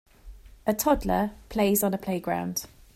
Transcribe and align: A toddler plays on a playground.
A 0.65 0.73
toddler 0.73 1.29
plays 1.49 1.83
on 1.83 1.93
a 1.93 1.97
playground. 1.99 2.65